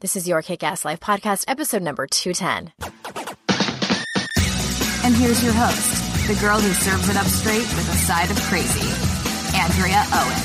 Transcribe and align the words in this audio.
This 0.00 0.16
is 0.16 0.26
your 0.26 0.40
Kick 0.40 0.62
Ass 0.62 0.82
Life 0.86 0.98
podcast, 0.98 1.44
episode 1.46 1.82
number 1.82 2.06
210. 2.06 2.72
And 5.04 5.14
here's 5.14 5.44
your 5.44 5.52
host, 5.52 6.26
the 6.26 6.40
girl 6.40 6.58
who 6.58 6.72
serves 6.72 7.10
it 7.10 7.18
up 7.18 7.26
straight 7.26 7.58
with 7.58 7.86
a 7.86 7.96
side 7.96 8.30
of 8.30 8.40
crazy, 8.44 8.80
Andrea 9.54 10.02
Owen. 10.14 10.40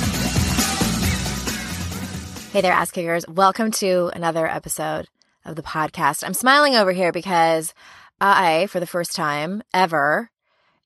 Hey 2.52 2.60
there, 2.60 2.74
ass 2.74 2.92
kickers. 2.92 3.26
Welcome 3.30 3.72
to 3.72 4.12
another 4.14 4.46
episode 4.46 5.08
of 5.46 5.56
the 5.56 5.64
podcast. 5.64 6.26
I'm 6.26 6.34
smiling 6.34 6.76
over 6.76 6.92
here 6.92 7.14
because 7.14 7.74
I, 8.20 8.68
for 8.68 8.82
the 8.82 8.86
first 8.86 9.16
time 9.16 9.64
ever, 9.74 10.30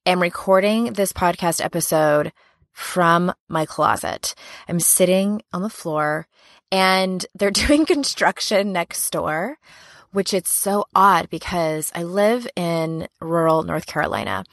am 0.06 0.22
recording 0.22 0.94
this 0.94 1.12
podcast 1.12 1.60
episode 1.66 2.32
from 2.72 3.34
my 3.48 3.66
closet. 3.66 4.36
I'm 4.68 4.80
sitting 4.80 5.42
on 5.52 5.64
the 5.64 5.72
floor 5.72 6.28
and 6.72 7.26
they're 7.36 7.52
doing 7.68 7.86
construction 7.86 8.72
next 8.72 9.10
door, 9.12 9.58
which 10.12 10.34
it's 10.34 10.52
so 10.52 10.86
odd 10.96 11.30
because 11.30 11.92
I 11.94 12.04
live 12.04 12.48
in 12.56 13.08
rural 13.22 13.64
North 13.64 13.86
Carolina 13.86 14.44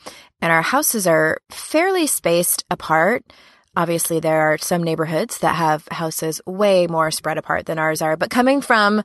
and 0.40 0.52
our 0.52 0.62
houses 0.62 1.06
are 1.06 1.40
fairly 1.50 2.06
spaced 2.06 2.64
apart. 2.70 3.24
Obviously, 3.74 4.20
there 4.20 4.52
are 4.52 4.58
some 4.58 4.82
neighborhoods 4.82 5.38
that 5.38 5.56
have 5.56 5.86
houses 5.90 6.40
way 6.46 6.86
more 6.86 7.10
spread 7.10 7.38
apart 7.38 7.66
than 7.66 7.78
ours 7.78 8.00
are, 8.00 8.16
but 8.16 8.30
coming 8.30 8.60
from, 8.60 9.02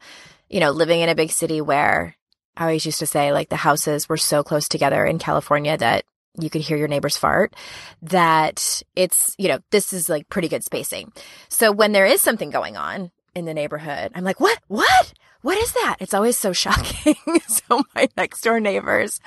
you 0.50 0.60
know, 0.60 0.72
living 0.72 1.02
in 1.02 1.10
a 1.10 1.16
big 1.16 1.32
city 1.32 1.62
where 1.62 2.16
I 2.56 2.64
always 2.64 2.86
used 2.86 3.00
to 3.00 3.06
say 3.06 3.32
like 3.32 3.50
the 3.50 3.56
houses 3.56 4.10
were 4.10 4.18
so 4.18 4.44
close 4.44 4.68
together 4.68 5.06
in 5.06 5.20
California 5.20 5.78
that 5.78 6.06
you 6.40 6.50
could 6.50 6.62
hear 6.62 6.78
your 6.78 6.88
neighbor's 6.88 7.18
fart 7.18 7.56
that 8.02 8.82
it's 8.96 9.36
you 9.38 9.48
know 9.48 9.60
this 9.72 9.94
is 9.94 10.10
like 10.10 10.30
pretty 10.30 10.48
good 10.48 10.64
spacing. 10.64 11.12
So 11.50 11.72
when 11.72 11.92
there 11.92 12.06
is 12.06 12.22
something 12.22 12.50
going 12.50 12.78
on 12.78 13.12
in 13.34 13.46
the 13.46 13.54
neighborhood 13.54 14.12
i'm 14.14 14.26
like 14.26 14.40
what? 14.40 14.60
What? 14.68 15.14
What 15.42 15.58
is 15.58 15.72
that? 15.74 15.98
It's 16.00 16.14
always 16.14 16.38
so 16.38 16.54
shocking. 16.64 17.16
So 17.48 17.84
my 17.96 18.08
next 18.16 18.42
door 18.42 18.60
neighbors 18.60 19.20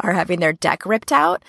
are 0.00 0.12
having 0.12 0.40
their 0.40 0.52
deck 0.52 0.86
ripped 0.86 1.12
out 1.12 1.42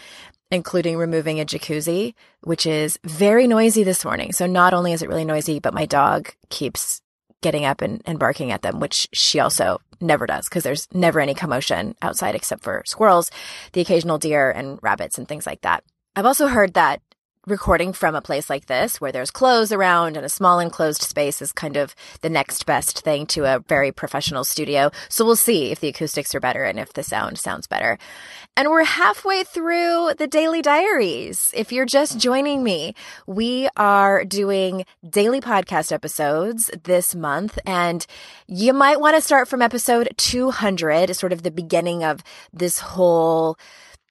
including 0.51 0.97
removing 0.97 1.39
a 1.39 1.45
jacuzzi 1.45 2.13
which 2.41 2.65
is 2.65 2.97
very 3.03 3.47
noisy 3.47 3.83
this 3.83 4.03
morning. 4.03 4.31
So 4.31 4.45
not 4.47 4.73
only 4.73 4.93
is 4.93 5.01
it 5.01 5.09
really 5.09 5.25
noisy 5.25 5.59
but 5.59 5.73
my 5.73 5.85
dog 5.85 6.29
keeps 6.49 7.01
getting 7.41 7.63
up 7.63 7.81
and, 7.81 8.01
and 8.05 8.19
barking 8.19 8.51
at 8.51 8.63
them 8.63 8.79
which 8.79 9.07
she 9.13 9.39
also 9.39 9.79
never 10.01 10.25
does 10.25 10.47
because 10.47 10.63
there's 10.63 10.87
never 10.93 11.19
any 11.19 11.33
commotion 11.33 11.95
outside 12.01 12.35
except 12.35 12.63
for 12.63 12.83
squirrels, 12.85 13.31
the 13.73 13.81
occasional 13.81 14.17
deer 14.17 14.51
and 14.51 14.79
rabbits 14.81 15.17
and 15.17 15.27
things 15.27 15.45
like 15.45 15.61
that. 15.61 15.83
I've 16.15 16.25
also 16.25 16.47
heard 16.47 16.73
that 16.73 17.01
recording 17.47 17.93
from 17.93 18.15
a 18.15 18.21
place 18.21 18.49
like 18.49 18.65
this 18.65 18.99
where 18.99 19.11
there's 19.11 19.31
clothes 19.31 19.71
around 19.71 20.17
and 20.17 20.25
a 20.25 20.29
small 20.29 20.59
enclosed 20.59 21.01
space 21.01 21.41
is 21.41 21.51
kind 21.51 21.77
of 21.77 21.95
the 22.21 22.29
next 22.29 22.65
best 22.65 22.99
thing 22.99 23.25
to 23.25 23.45
a 23.45 23.59
very 23.59 23.91
professional 23.91 24.43
studio. 24.43 24.91
So 25.07 25.25
we'll 25.25 25.35
see 25.37 25.71
if 25.71 25.79
the 25.79 25.87
acoustics 25.87 26.35
are 26.35 26.39
better 26.39 26.63
and 26.63 26.77
if 26.77 26.93
the 26.93 27.03
sound 27.03 27.37
sounds 27.37 27.65
better. 27.65 27.97
And 28.57 28.69
we're 28.69 28.83
halfway 28.83 29.43
through 29.43 30.15
the 30.17 30.27
daily 30.27 30.61
diaries. 30.61 31.51
If 31.53 31.71
you're 31.71 31.85
just 31.85 32.19
joining 32.19 32.61
me, 32.61 32.93
we 33.25 33.69
are 33.77 34.25
doing 34.25 34.85
daily 35.09 35.39
podcast 35.39 35.91
episodes 35.93 36.69
this 36.83 37.15
month 37.15 37.57
and 37.65 38.05
you 38.47 38.73
might 38.73 38.99
want 38.99 39.15
to 39.15 39.21
start 39.21 39.47
from 39.47 39.61
episode 39.61 40.09
200, 40.17 41.15
sort 41.15 41.31
of 41.31 41.43
the 41.43 41.51
beginning 41.51 42.03
of 42.03 42.21
this 42.51 42.79
whole 42.79 43.57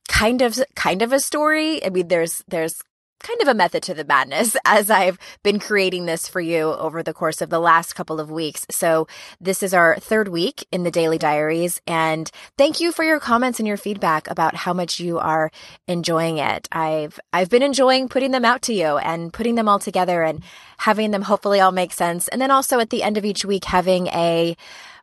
kind 0.08 0.40
of 0.40 0.58
kind 0.74 1.02
of 1.02 1.12
a 1.12 1.20
story. 1.20 1.84
I 1.84 1.90
mean, 1.90 2.08
there's 2.08 2.42
there's 2.48 2.82
kind 3.20 3.40
of 3.40 3.48
a 3.48 3.54
method 3.54 3.82
to 3.84 3.94
the 3.94 4.04
madness 4.04 4.56
as 4.64 4.90
I've 4.90 5.18
been 5.42 5.58
creating 5.58 6.06
this 6.06 6.28
for 6.28 6.40
you 6.40 6.72
over 6.74 7.02
the 7.02 7.14
course 7.14 7.40
of 7.40 7.50
the 7.50 7.58
last 7.58 7.94
couple 7.94 8.20
of 8.20 8.30
weeks. 8.30 8.66
So 8.70 9.06
this 9.40 9.62
is 9.62 9.74
our 9.74 9.96
third 9.96 10.28
week 10.28 10.66
in 10.72 10.82
the 10.82 10.90
daily 10.90 11.18
diaries 11.18 11.80
and 11.86 12.30
thank 12.56 12.80
you 12.80 12.92
for 12.92 13.04
your 13.04 13.20
comments 13.20 13.58
and 13.58 13.66
your 13.66 13.76
feedback 13.76 14.28
about 14.30 14.54
how 14.54 14.72
much 14.72 15.00
you 15.00 15.18
are 15.18 15.50
enjoying 15.86 16.38
it. 16.38 16.68
I've, 16.72 17.18
I've 17.32 17.50
been 17.50 17.62
enjoying 17.62 18.08
putting 18.08 18.30
them 18.30 18.44
out 18.44 18.62
to 18.62 18.74
you 18.74 18.98
and 18.98 19.32
putting 19.32 19.54
them 19.54 19.68
all 19.68 19.78
together 19.78 20.22
and 20.22 20.42
having 20.78 21.10
them 21.10 21.22
hopefully 21.22 21.60
all 21.60 21.72
make 21.72 21.92
sense. 21.92 22.28
And 22.28 22.40
then 22.40 22.50
also 22.50 22.78
at 22.78 22.90
the 22.90 23.02
end 23.02 23.18
of 23.18 23.24
each 23.24 23.44
week, 23.44 23.64
having 23.64 24.06
a 24.08 24.56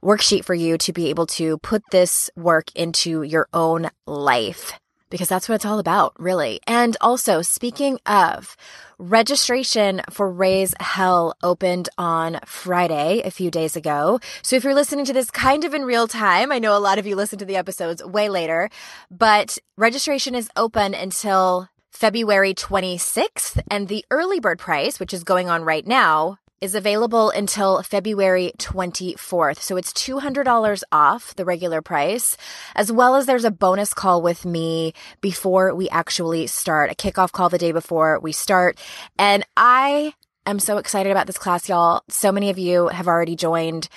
worksheet 0.04 0.46
for 0.46 0.54
you 0.54 0.78
to 0.78 0.94
be 0.94 1.10
able 1.10 1.26
to 1.26 1.58
put 1.60 1.84
this 1.92 2.30
work 2.36 2.70
into 2.76 3.24
your 3.24 3.48
own 3.54 3.90
life 4.06 4.74
because 5.10 5.30
that's 5.30 5.48
what 5.48 5.56
it's 5.56 5.66
all 5.66 5.80
about, 5.80 6.14
really. 6.20 6.60
And 6.68 6.98
also, 7.02 7.42
speaking 7.42 8.00
of, 8.06 8.56
registration 8.98 10.02
for 10.10 10.32
Raise 10.32 10.74
Hell 10.80 11.36
opened 11.44 11.90
on 11.98 12.40
Friday, 12.46 13.22
a 13.24 13.32
few 13.32 13.52
days 13.52 13.76
ago. 13.76 14.20
So 14.42 14.56
if 14.56 14.64
you're 14.64 14.74
listening 14.74 15.06
to 15.06 15.14
this 15.14 15.32
kind 15.32 15.64
of 15.64 15.74
in 15.74 15.84
real 15.84 16.08
time, 16.08 16.52
I 16.52 16.60
know 16.60 16.78
a 16.78 16.80
lot 16.80 16.98
of 16.98 17.06
you 17.06 17.16
listen 17.16 17.40
to 17.40 17.46
the 17.46 17.58
episodes 17.58 18.04
way 18.04 18.30
later, 18.30 18.70
but 19.12 19.58
registration 19.78 20.36
is 20.36 20.50
open 20.56 20.94
until 20.94 21.70
February 21.92 22.54
26th, 22.54 23.62
and 23.72 23.88
the 23.88 24.04
early 24.12 24.42
bird 24.42 24.60
price, 24.60 25.00
which 25.00 25.14
is 25.14 25.24
going 25.24 25.50
on 25.50 25.64
right 25.64 25.88
now, 25.88 26.38
is 26.66 26.76
available 26.76 27.30
until 27.30 27.82
February 27.84 28.52
24th. 28.58 29.60
So 29.60 29.78
it's 29.78 29.94
$200 29.94 30.84
off 30.92 31.36
the 31.36 31.46
regular 31.46 31.82
price, 31.84 32.36
as 32.76 32.92
well 32.92 33.16
as 33.16 33.28
there's 33.28 33.46
a 33.46 33.52
bonus 33.52 33.94
call 33.94 34.22
with 34.24 34.46
me 34.46 34.94
before 35.22 35.76
we 35.76 35.88
actually 35.90 36.48
start, 36.48 36.92
a 36.92 36.96
kickoff 36.96 37.32
call 37.32 37.50
the 37.50 37.60
day 37.60 37.72
before 37.72 38.20
we 38.20 38.32
start. 38.32 38.80
And 39.20 39.46
I 39.56 40.16
am 40.48 40.58
so 40.58 40.78
excited 40.78 41.12
about 41.12 41.28
this 41.28 41.38
class, 41.38 41.70
y'all. 41.70 42.02
So 42.10 42.32
many 42.32 42.50
of 42.50 42.58
you 42.58 42.88
have 42.88 43.08
already 43.08 43.36
joined. 43.36 43.88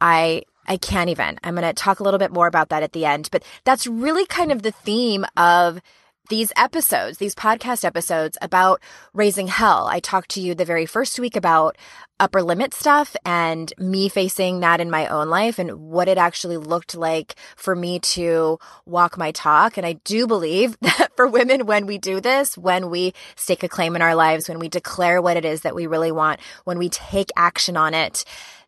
I 0.00 0.44
I 0.68 0.76
can't 0.76 1.10
even. 1.10 1.40
I'm 1.42 1.56
going 1.56 1.66
to 1.66 1.72
talk 1.72 1.98
a 1.98 2.04
little 2.04 2.18
bit 2.18 2.30
more 2.30 2.46
about 2.46 2.68
that 2.68 2.84
at 2.84 2.92
the 2.92 3.04
end, 3.04 3.28
but 3.32 3.42
that's 3.64 3.84
really 3.84 4.26
kind 4.26 4.52
of 4.52 4.62
the 4.62 4.70
theme 4.70 5.26
of 5.36 5.80
these 6.28 6.52
episodes, 6.56 7.18
these 7.18 7.34
podcast 7.34 7.84
episodes 7.84 8.38
about 8.40 8.80
raising 9.12 9.48
hell. 9.48 9.88
I 9.88 10.00
talked 10.00 10.30
to 10.30 10.40
you 10.40 10.54
the 10.54 10.64
very 10.64 10.86
first 10.86 11.18
week 11.18 11.36
about 11.36 11.76
upper 12.20 12.42
limit 12.42 12.72
stuff 12.72 13.16
and 13.24 13.72
me 13.78 14.08
facing 14.08 14.60
that 14.60 14.80
in 14.80 14.90
my 14.90 15.08
own 15.08 15.28
life 15.28 15.58
and 15.58 15.72
what 15.72 16.08
it 16.08 16.18
actually 16.18 16.56
looked 16.56 16.94
like 16.94 17.34
for 17.56 17.74
me 17.74 17.98
to 17.98 18.58
walk 18.86 19.18
my 19.18 19.32
talk. 19.32 19.76
And 19.76 19.84
I 19.84 19.94
do 20.04 20.26
believe 20.28 20.78
that 20.80 21.08
for 21.16 21.26
women, 21.26 21.66
when 21.66 21.86
we 21.86 21.98
do 21.98 22.20
this, 22.20 22.56
when 22.56 22.90
we 22.90 23.12
stake 23.34 23.64
a 23.64 23.68
claim 23.68 23.96
in 23.96 24.02
our 24.02 24.14
lives, 24.14 24.48
when 24.48 24.60
we 24.60 24.68
declare 24.68 25.20
what 25.20 25.36
it 25.36 25.44
is 25.44 25.62
that 25.62 25.74
we 25.74 25.86
really 25.88 26.12
want, 26.12 26.40
when 26.64 26.78
we 26.78 26.88
take 26.88 27.30
action 27.36 27.76
on 27.76 27.94
it, 27.94 28.24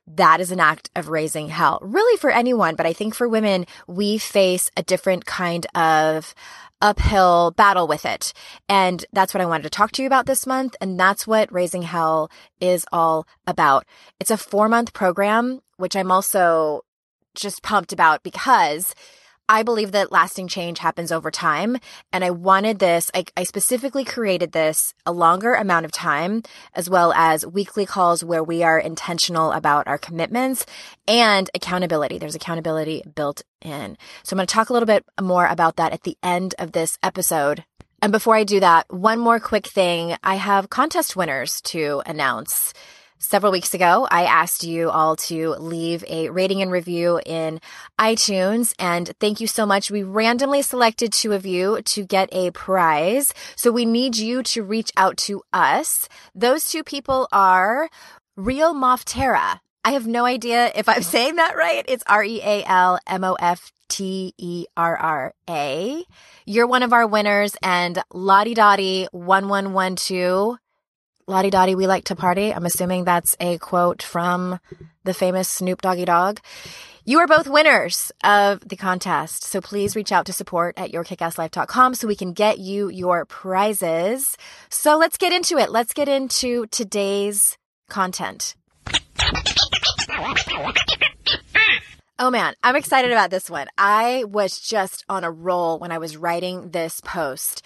that 0.07 0.41
is 0.41 0.50
an 0.50 0.61
act 0.61 0.91
of 0.97 1.09
raising 1.09 1.49
hell. 1.49 1.79
Really 1.81 2.19
for 2.19 2.31
anyone, 2.31 2.75
but 2.75 2.87
I 2.87 2.93
think 2.93 3.15
for 3.15 3.29
women, 3.29 3.67
we 3.87 4.19
face 4.19 4.71
a 4.77 4.83
different 4.83 5.25
kind 5.25 5.67
of 5.75 6.35
uphill 6.85 7.51
battle 7.53 7.89
with 7.89 8.05
it. 8.05 8.35
And 8.69 9.05
that's 9.13 9.33
what 9.33 9.41
I 9.41 9.47
wanted 9.47 9.63
to 9.63 9.71
talk 9.71 9.91
to 9.93 10.03
you 10.03 10.07
about 10.07 10.27
this 10.27 10.47
month. 10.47 10.77
And 10.83 11.01
that's 11.01 11.27
what 11.27 11.51
Raising 11.51 11.83
Hell 11.83 12.31
is 12.61 12.85
all 12.93 13.27
about. 13.47 13.87
It's 14.21 14.31
a 14.31 14.37
four 14.37 14.69
month 14.69 14.93
program, 14.93 15.63
which 15.79 15.97
I'm 15.97 16.13
also 16.13 16.83
just 17.35 17.63
pumped 17.63 17.93
about 17.93 18.23
because 18.23 18.95
I 19.49 19.62
believe 19.62 19.93
that 19.93 20.11
lasting 20.11 20.49
change 20.49 20.79
happens 20.79 21.12
over 21.12 21.31
time. 21.31 21.76
And 22.12 22.25
I 22.25 22.31
wanted 22.31 22.79
this, 22.79 23.11
I, 23.14 23.25
I, 23.37 23.44
specifically 23.44 24.05
created 24.05 24.52
this 24.52 24.94
a 25.05 25.12
longer 25.12 25.55
amount 25.55 25.85
of 25.85 25.93
time, 25.93 26.43
as 26.75 26.88
well 26.88 27.12
as 27.12 27.46
weekly 27.46 27.85
calls 27.85 28.25
where 28.25 28.43
we 28.43 28.62
are 28.62 28.79
intentional 28.79 29.52
about 29.52 29.87
our 29.87 29.99
commitments 29.99 30.64
and 31.06 31.50
accountability. 31.55 32.19
There's 32.19 32.35
accountability 32.35 33.02
built 33.14 33.43
in. 33.61 33.99
So 34.23 34.35
I'm 34.35 34.38
going 34.38 34.46
to 34.46 34.55
talk 34.55 34.70
a 34.70 34.73
little 34.73 34.87
bit 34.87 35.05
more 35.20 35.47
about 35.47 35.76
that 35.76 35.93
at 35.93 36.05
the 36.05 36.17
end 36.23 36.55
of 36.58 36.73
this 36.73 36.99
episode. 37.02 37.64
And 38.00 38.12
before 38.12 38.37
I 38.37 38.44
do 38.44 38.61
that, 38.61 38.93
one 38.93 39.19
more 39.19 39.40
quick 39.40 39.67
thing. 39.67 40.17
I 40.23 40.37
have 40.37 40.70
contest 40.70 41.17
winners 41.17 41.61
to 41.62 42.02
announce. 42.06 42.73
Several 43.19 43.52
weeks 43.52 43.72
ago, 43.72 44.06
I 44.11 44.25
asked 44.25 44.64
you 44.64 44.90
all 44.90 45.16
to 45.16 45.50
leave 45.55 46.05
a 46.08 46.28
rating 46.31 46.61
and 46.61 46.70
review 46.70 47.20
in 47.25 47.61
iTunes. 47.99 48.75
And 48.78 49.12
thank 49.19 49.40
you 49.40 49.46
so 49.46 49.64
much. 49.64 49.90
We 49.90 50.02
randomly 50.02 50.62
selected 50.62 51.12
two 51.12 51.32
of 51.32 51.46
you 51.46 51.81
to 51.82 52.05
get 52.05 52.28
a 52.32 52.50
prize. 52.50 53.32
So 53.56 53.70
we 53.70 53.87
need 53.87 54.16
you 54.16 54.43
to 54.43 54.62
reach 54.62 54.90
out 54.96 55.16
to 55.19 55.43
us. 55.52 56.08
Those 56.34 56.69
two 56.69 56.82
people 56.82 57.28
are 57.32 57.88
Real 58.37 58.75
Moftera. 58.75 59.61
I 59.84 59.93
have 59.93 60.06
no 60.06 60.25
idea 60.25 60.72
if 60.75 60.88
I'm 60.88 61.02
saying 61.14 61.37
that 61.37 61.56
right. 61.56 61.84
It's 61.87 62.05
R 62.06 62.25
E 62.25 62.40
A 62.43 62.64
L 62.64 62.99
M 63.06 63.22
O 63.22 63.34
F 63.34 63.70
T 63.88 64.34
E 64.37 64.66
R 64.76 64.96
R 64.96 65.34
A. 65.49 66.05
You're 66.46 66.66
one 66.66 66.82
of 66.82 66.93
our 66.93 67.06
winners 67.06 67.56
and 67.62 68.02
Lottie 68.12 68.55
Dottie 68.55 69.06
1112 69.12 70.58
Lottie 71.26 71.50
Dottie, 71.50 71.75
we 71.75 71.87
like 71.87 72.05
to 72.05 72.17
party. 72.17 72.53
I'm 72.53 72.67
assuming 72.67 73.05
that's 73.05 73.35
a 73.41 73.56
quote 73.56 74.03
from 74.03 74.61
the 75.05 75.15
famous 75.15 75.49
Snoop 75.49 75.81
Doggy 75.81 76.05
Dogg. 76.05 76.38
You 77.06 77.19
are 77.19 77.26
both 77.26 77.49
winners 77.49 78.12
of 78.23 78.61
the 78.69 78.76
contest. 78.76 79.43
So 79.43 79.62
please 79.62 79.97
reach 79.97 80.12
out 80.12 80.26
to 80.26 80.35
support 80.35 80.75
at 80.76 80.93
yourkickasslife.com 80.93 81.94
so 81.94 82.06
we 82.06 82.15
can 82.15 82.35
get 82.35 82.59
you 82.59 82.91
your 82.91 83.25
prizes. 83.25 84.37
So 84.69 84.99
let's 84.99 85.17
get 85.17 85.32
into 85.32 85.56
it. 85.56 85.71
Let's 85.71 85.94
get 85.94 86.09
into 86.09 86.67
today's 86.67 87.56
content. 87.88 88.55
Oh 92.19 92.31
man, 92.31 92.55
I'm 92.62 92.76
excited 92.76 93.12
about 93.12 93.31
this 93.31 93.49
one. 93.49 93.69
I 93.79 94.25
was 94.25 94.61
just 94.61 95.06
on 95.09 95.25
a 95.25 95.31
roll 95.31 95.79
when 95.79 95.91
I 95.91 95.99
was 95.99 96.19
writing 96.19 96.71
this 96.71 97.00
post. 97.00 97.62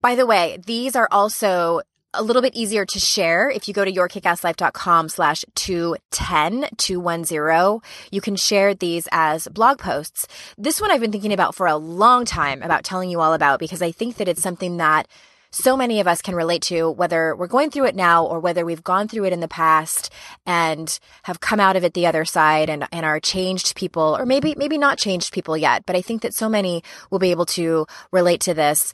By 0.00 0.14
the 0.14 0.26
way, 0.26 0.58
these 0.64 0.94
are 0.94 1.08
also 1.10 1.80
a 2.14 2.22
little 2.22 2.42
bit 2.42 2.54
easier 2.54 2.86
to 2.86 2.98
share. 2.98 3.50
If 3.50 3.68
you 3.68 3.74
go 3.74 3.84
to 3.84 3.92
yourkickasslife.com 3.92 5.08
slash 5.08 5.44
210 5.54 6.68
210 6.76 7.80
you 8.10 8.20
can 8.20 8.36
share 8.36 8.74
these 8.74 9.08
as 9.12 9.48
blog 9.48 9.78
posts. 9.78 10.26
This 10.56 10.80
one 10.80 10.90
i've 10.90 11.00
been 11.00 11.12
thinking 11.12 11.32
about 11.32 11.54
for 11.54 11.66
a 11.66 11.76
long 11.76 12.24
time 12.24 12.62
about 12.62 12.84
telling 12.84 13.10
you 13.10 13.20
all 13.20 13.34
about 13.34 13.58
because 13.58 13.82
i 13.82 13.90
think 13.90 14.16
that 14.16 14.28
it's 14.28 14.42
something 14.42 14.76
that 14.78 15.08
so 15.50 15.76
many 15.76 16.00
of 16.00 16.08
us 16.08 16.20
can 16.20 16.34
relate 16.34 16.62
to 16.62 16.90
whether 16.90 17.36
we're 17.36 17.46
going 17.46 17.70
through 17.70 17.86
it 17.86 17.94
now 17.94 18.24
or 18.26 18.40
whether 18.40 18.64
we've 18.64 18.82
gone 18.82 19.06
through 19.06 19.24
it 19.24 19.32
in 19.32 19.38
the 19.38 19.46
past 19.48 20.12
and 20.44 20.98
have 21.22 21.38
come 21.38 21.60
out 21.60 21.76
of 21.76 21.84
it 21.84 21.94
the 21.94 22.06
other 22.06 22.24
side 22.24 22.68
and, 22.68 22.88
and 22.90 23.06
are 23.06 23.20
changed 23.20 23.76
people 23.76 24.16
or 24.18 24.26
maybe 24.26 24.54
maybe 24.56 24.78
not 24.78 24.98
changed 24.98 25.32
people 25.32 25.56
yet 25.56 25.84
but 25.86 25.96
i 25.96 26.02
think 26.02 26.22
that 26.22 26.34
so 26.34 26.48
many 26.48 26.82
will 27.10 27.20
be 27.20 27.30
able 27.30 27.46
to 27.46 27.86
relate 28.10 28.40
to 28.40 28.54
this 28.54 28.92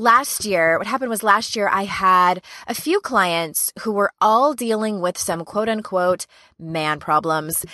last 0.00 0.46
year, 0.46 0.78
what 0.78 0.86
happened 0.86 1.10
was 1.10 1.22
last 1.22 1.54
year 1.54 1.68
I 1.68 1.84
had 1.84 2.42
a 2.66 2.74
few 2.74 3.00
clients 3.00 3.72
who 3.80 3.92
were 3.92 4.12
all 4.20 4.54
dealing 4.54 5.00
with 5.00 5.18
some 5.18 5.44
quote 5.44 5.68
unquote 5.68 6.26
man 6.58 6.98
problems. 6.98 7.66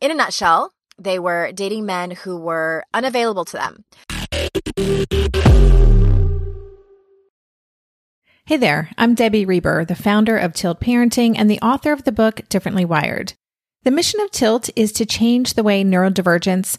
In 0.00 0.10
a 0.10 0.14
nutshell, 0.14 0.72
they 0.98 1.18
were 1.18 1.52
dating 1.52 1.84
men 1.84 2.12
who 2.12 2.38
were 2.38 2.84
unavailable 2.94 3.44
to 3.44 3.56
them. 3.56 3.84
Hey 8.46 8.56
there, 8.58 8.90
I'm 8.98 9.14
Debbie 9.14 9.46
Reber, 9.46 9.84
the 9.84 9.94
founder 9.94 10.36
of 10.36 10.52
Tilt 10.52 10.80
Parenting 10.80 11.34
and 11.36 11.50
the 11.50 11.60
author 11.60 11.92
of 11.92 12.04
the 12.04 12.12
book 12.12 12.42
Differently 12.48 12.84
Wired. 12.84 13.34
The 13.84 13.90
mission 13.90 14.20
of 14.20 14.30
Tilt 14.30 14.70
is 14.76 14.92
to 14.92 15.06
change 15.06 15.54
the 15.54 15.62
way 15.62 15.84
neurodivergence 15.84 16.78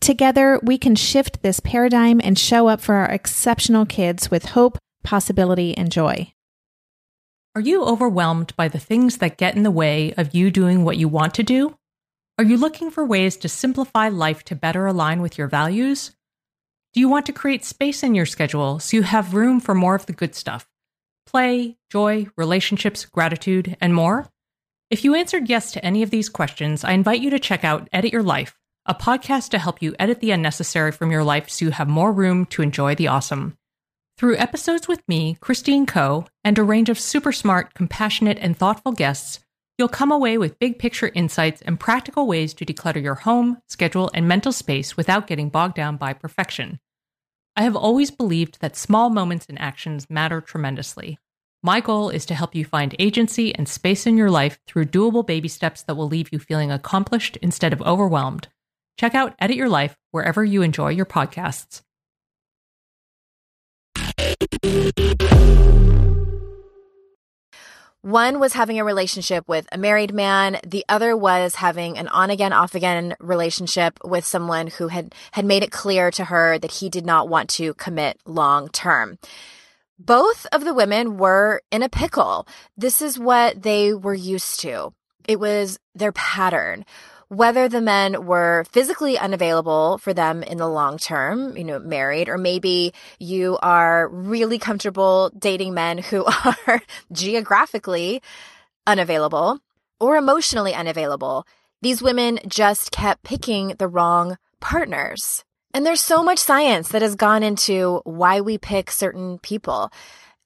Together, 0.00 0.58
we 0.62 0.78
can 0.78 0.94
shift 0.94 1.42
this 1.42 1.60
paradigm 1.60 2.20
and 2.22 2.38
show 2.38 2.68
up 2.68 2.80
for 2.80 2.94
our 2.94 3.10
exceptional 3.10 3.84
kids 3.84 4.30
with 4.30 4.46
hope, 4.46 4.78
possibility, 5.04 5.76
and 5.76 5.92
joy. 5.92 6.32
Are 7.54 7.60
you 7.60 7.84
overwhelmed 7.84 8.54
by 8.56 8.68
the 8.68 8.78
things 8.78 9.18
that 9.18 9.36
get 9.36 9.56
in 9.56 9.62
the 9.62 9.70
way 9.70 10.14
of 10.14 10.34
you 10.34 10.50
doing 10.50 10.84
what 10.84 10.96
you 10.96 11.08
want 11.08 11.34
to 11.34 11.42
do? 11.42 11.76
Are 12.38 12.44
you 12.44 12.56
looking 12.56 12.90
for 12.90 13.04
ways 13.04 13.36
to 13.38 13.48
simplify 13.48 14.08
life 14.08 14.44
to 14.44 14.54
better 14.54 14.86
align 14.86 15.20
with 15.20 15.36
your 15.36 15.48
values? 15.48 16.12
Do 16.94 17.00
you 17.00 17.08
want 17.08 17.26
to 17.26 17.32
create 17.32 17.64
space 17.64 18.02
in 18.02 18.14
your 18.14 18.26
schedule 18.26 18.78
so 18.78 18.96
you 18.96 19.02
have 19.02 19.34
room 19.34 19.60
for 19.60 19.74
more 19.74 19.94
of 19.94 20.06
the 20.06 20.12
good 20.12 20.34
stuff? 20.34 20.66
play, 21.30 21.76
joy, 21.90 22.26
relationships, 22.36 23.04
gratitude, 23.04 23.76
and 23.80 23.94
more? 23.94 24.28
If 24.90 25.04
you 25.04 25.14
answered 25.14 25.48
yes 25.48 25.70
to 25.72 25.84
any 25.84 26.02
of 26.02 26.10
these 26.10 26.28
questions, 26.28 26.82
I 26.82 26.92
invite 26.92 27.20
you 27.20 27.30
to 27.30 27.38
check 27.38 27.62
out 27.62 27.88
Edit 27.92 28.12
Your 28.12 28.24
Life, 28.24 28.58
a 28.90 28.94
podcast 28.94 29.50
to 29.50 29.58
help 29.60 29.80
you 29.80 29.94
edit 30.00 30.18
the 30.18 30.32
unnecessary 30.32 30.90
from 30.90 31.12
your 31.12 31.22
life 31.22 31.48
so 31.48 31.64
you 31.64 31.70
have 31.70 31.86
more 31.86 32.10
room 32.10 32.44
to 32.44 32.60
enjoy 32.60 32.92
the 32.92 33.06
awesome. 33.06 33.56
Through 34.18 34.36
episodes 34.38 34.88
with 34.88 35.00
me, 35.06 35.36
Christine 35.40 35.86
Koh, 35.86 36.26
and 36.42 36.58
a 36.58 36.64
range 36.64 36.88
of 36.88 36.98
super 36.98 37.30
smart, 37.30 37.72
compassionate, 37.72 38.36
and 38.40 38.56
thoughtful 38.56 38.90
guests, 38.90 39.38
you'll 39.78 39.86
come 39.86 40.10
away 40.10 40.38
with 40.38 40.58
big 40.58 40.80
picture 40.80 41.12
insights 41.14 41.62
and 41.62 41.78
practical 41.78 42.26
ways 42.26 42.52
to 42.54 42.66
declutter 42.66 43.00
your 43.00 43.14
home, 43.14 43.58
schedule, 43.68 44.10
and 44.12 44.26
mental 44.26 44.50
space 44.50 44.96
without 44.96 45.28
getting 45.28 45.50
bogged 45.50 45.76
down 45.76 45.96
by 45.96 46.12
perfection. 46.12 46.80
I 47.54 47.62
have 47.62 47.76
always 47.76 48.10
believed 48.10 48.60
that 48.60 48.74
small 48.74 49.08
moments 49.08 49.46
and 49.48 49.60
actions 49.60 50.10
matter 50.10 50.40
tremendously. 50.40 51.16
My 51.62 51.78
goal 51.78 52.10
is 52.10 52.26
to 52.26 52.34
help 52.34 52.56
you 52.56 52.64
find 52.64 52.96
agency 52.98 53.54
and 53.54 53.68
space 53.68 54.04
in 54.04 54.16
your 54.16 54.32
life 54.32 54.58
through 54.66 54.86
doable 54.86 55.24
baby 55.24 55.46
steps 55.46 55.82
that 55.82 55.94
will 55.94 56.08
leave 56.08 56.32
you 56.32 56.40
feeling 56.40 56.72
accomplished 56.72 57.36
instead 57.36 57.72
of 57.72 57.80
overwhelmed. 57.82 58.48
Check 58.96 59.14
out 59.14 59.34
Edit 59.38 59.56
Your 59.56 59.68
Life 59.68 59.96
wherever 60.10 60.44
you 60.44 60.62
enjoy 60.62 60.90
your 60.90 61.06
podcasts. 61.06 61.82
One 68.02 68.40
was 68.40 68.54
having 68.54 68.80
a 68.80 68.84
relationship 68.84 69.46
with 69.46 69.66
a 69.72 69.76
married 69.76 70.14
man. 70.14 70.58
The 70.66 70.86
other 70.88 71.14
was 71.14 71.56
having 71.56 71.98
an 71.98 72.08
on 72.08 72.30
again, 72.30 72.50
off 72.50 72.74
again 72.74 73.14
relationship 73.20 73.98
with 74.02 74.24
someone 74.24 74.68
who 74.68 74.88
had, 74.88 75.14
had 75.32 75.44
made 75.44 75.62
it 75.62 75.70
clear 75.70 76.10
to 76.12 76.24
her 76.24 76.58
that 76.58 76.72
he 76.72 76.88
did 76.88 77.04
not 77.04 77.28
want 77.28 77.50
to 77.50 77.74
commit 77.74 78.18
long 78.24 78.70
term. 78.70 79.18
Both 79.98 80.46
of 80.50 80.64
the 80.64 80.72
women 80.72 81.18
were 81.18 81.60
in 81.70 81.82
a 81.82 81.90
pickle. 81.90 82.48
This 82.74 83.02
is 83.02 83.18
what 83.18 83.62
they 83.62 83.92
were 83.92 84.14
used 84.14 84.60
to. 84.60 84.94
It 85.28 85.38
was 85.38 85.78
their 85.94 86.12
pattern 86.12 86.86
whether 87.30 87.68
the 87.68 87.80
men 87.80 88.26
were 88.26 88.64
physically 88.72 89.16
unavailable 89.16 89.98
for 89.98 90.12
them 90.12 90.42
in 90.42 90.58
the 90.58 90.68
long 90.68 90.98
term, 90.98 91.56
you 91.56 91.62
know, 91.62 91.78
married, 91.78 92.28
or 92.28 92.36
maybe 92.36 92.92
you 93.20 93.56
are 93.62 94.08
really 94.08 94.58
comfortable 94.58 95.30
dating 95.38 95.72
men 95.72 95.98
who 95.98 96.24
are 96.66 96.82
geographically 97.12 98.20
unavailable 98.84 99.60
or 100.00 100.16
emotionally 100.16 100.74
unavailable. 100.74 101.46
These 101.82 102.02
women 102.02 102.40
just 102.48 102.90
kept 102.90 103.22
picking 103.22 103.76
the 103.78 103.86
wrong 103.86 104.36
partners. 104.58 105.44
And 105.72 105.86
there's 105.86 106.00
so 106.00 106.24
much 106.24 106.40
science 106.40 106.88
that 106.88 107.02
has 107.02 107.14
gone 107.14 107.44
into 107.44 108.00
why 108.02 108.40
we 108.40 108.58
pick 108.58 108.90
certain 108.90 109.38
people. 109.38 109.92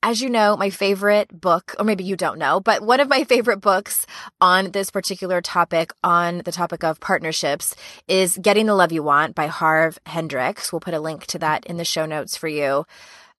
As 0.07 0.21
you 0.21 0.29
know, 0.29 0.55
my 0.55 0.69
favorite 0.69 1.41
book, 1.41 1.75
or 1.79 1.85
maybe 1.87 2.05
you 2.05 2.15
don't 2.15 2.39
know, 2.39 2.61
but 2.61 2.83
one 2.83 3.01
of 3.01 3.09
my 3.09 3.25
favorite 3.25 3.63
books 3.63 4.05
on 4.39 4.73
this 4.73 4.91
particular 4.91 5.41
topic, 5.41 5.93
on 6.05 6.43
the 6.45 6.53
topic 6.53 6.85
of 6.85 7.01
partnerships, 7.01 7.75
is 8.07 8.37
Getting 8.37 8.67
the 8.67 8.75
Love 8.75 8.93
You 8.93 9.03
Want 9.03 9.35
by 9.35 9.47
Harv 9.47 9.99
Hendrix. 10.05 10.71
We'll 10.71 10.81
put 10.81 10.93
a 10.93 11.01
link 11.01 11.25
to 11.29 11.39
that 11.39 11.65
in 11.65 11.79
the 11.79 11.87
show 11.87 12.05
notes 12.05 12.37
for 12.37 12.49
you. 12.49 12.85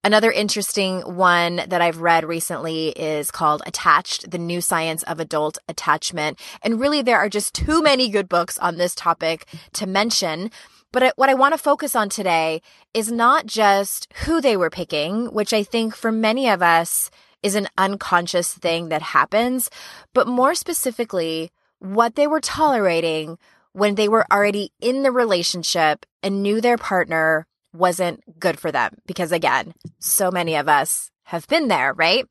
Another 0.03 0.31
interesting 0.31 1.01
one 1.01 1.57
that 1.67 1.81
I've 1.81 2.01
read 2.01 2.25
recently 2.25 2.89
is 2.89 3.29
called 3.29 3.61
Attached, 3.67 4.31
The 4.31 4.39
New 4.39 4.59
Science 4.59 5.03
of 5.03 5.19
Adult 5.19 5.59
Attachment. 5.69 6.39
And 6.63 6.79
really, 6.79 7.03
there 7.03 7.19
are 7.19 7.29
just 7.29 7.53
too 7.53 7.83
many 7.83 8.09
good 8.09 8.27
books 8.27 8.57
on 8.57 8.77
this 8.77 8.95
topic 8.95 9.45
to 9.73 9.85
mention. 9.85 10.49
But 10.91 11.13
what 11.17 11.29
I 11.29 11.33
want 11.33 11.53
to 11.53 11.57
focus 11.57 11.95
on 11.95 12.09
today 12.09 12.61
is 12.93 13.11
not 13.11 13.45
just 13.45 14.07
who 14.25 14.39
they 14.39 14.55
were 14.55 14.69
picking, 14.69 15.27
which 15.27 15.53
I 15.53 15.63
think 15.63 15.95
for 15.95 16.11
many 16.11 16.49
of 16.49 16.61
us 16.61 17.11
is 17.43 17.55
an 17.55 17.67
unconscious 17.77 18.53
thing 18.53 18.89
that 18.89 19.01
happens, 19.01 19.69
but 20.13 20.27
more 20.27 20.55
specifically, 20.55 21.51
what 21.79 22.15
they 22.15 22.27
were 22.27 22.39
tolerating 22.39 23.37
when 23.73 23.95
they 23.95 24.07
were 24.07 24.25
already 24.31 24.71
in 24.79 25.03
the 25.03 25.11
relationship 25.11 26.05
and 26.23 26.41
knew 26.41 26.61
their 26.61 26.77
partner 26.77 27.45
wasn't 27.73 28.39
good 28.39 28.57
for 28.57 28.71
them. 28.71 28.95
Because 29.05 29.31
again, 29.31 29.73
so 29.99 30.31
many 30.31 30.55
of 30.55 30.69
us 30.69 31.11
have 31.25 31.47
been 31.47 31.67
there, 31.67 31.93
right? 31.93 32.25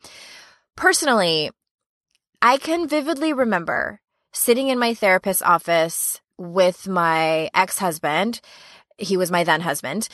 Personally, 0.74 1.50
I 2.40 2.56
can 2.56 2.88
vividly 2.88 3.32
remember 3.32 4.00
sitting 4.32 4.68
in 4.68 4.78
my 4.78 4.94
therapist's 4.94 5.42
office 5.42 6.20
with 6.38 6.88
my 6.88 7.50
ex 7.54 7.78
husband. 7.78 8.40
He 8.98 9.16
was 9.16 9.30
my 9.30 9.44
then 9.44 9.60
husband, 9.60 10.08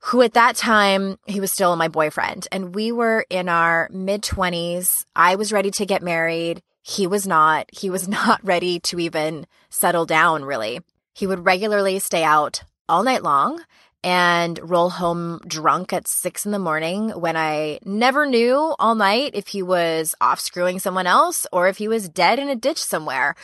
who 0.00 0.22
at 0.22 0.34
that 0.34 0.56
time, 0.56 1.18
he 1.26 1.40
was 1.40 1.52
still 1.52 1.76
my 1.76 1.88
boyfriend. 1.88 2.46
And 2.52 2.74
we 2.74 2.92
were 2.92 3.24
in 3.30 3.48
our 3.48 3.88
mid 3.92 4.22
20s. 4.22 5.04
I 5.16 5.36
was 5.36 5.52
ready 5.52 5.70
to 5.72 5.86
get 5.86 6.02
married. 6.02 6.62
He 6.82 7.06
was 7.06 7.26
not. 7.26 7.68
He 7.72 7.90
was 7.90 8.08
not 8.18 8.44
ready 8.44 8.80
to 8.80 9.00
even 9.00 9.46
settle 9.70 10.04
down, 10.06 10.44
really. 10.44 10.80
He 11.14 11.26
would 11.26 11.44
regularly 11.46 11.98
stay 12.00 12.24
out 12.24 12.62
all 12.88 13.02
night 13.02 13.22
long 13.22 13.62
and 14.04 14.60
roll 14.62 14.90
home 14.90 15.40
drunk 15.46 15.94
at 15.94 16.06
six 16.06 16.44
in 16.44 16.52
the 16.52 16.58
morning 16.58 17.08
when 17.08 17.38
I 17.38 17.78
never 17.86 18.26
knew 18.26 18.74
all 18.78 18.94
night 18.94 19.30
if 19.32 19.48
he 19.48 19.62
was 19.62 20.14
off 20.20 20.38
screwing 20.38 20.78
someone 20.78 21.06
else 21.06 21.46
or 21.50 21.68
if 21.68 21.78
he 21.78 21.88
was 21.88 22.10
dead 22.10 22.38
in 22.38 22.50
a 22.50 22.54
ditch 22.54 22.82
somewhere. 22.82 23.34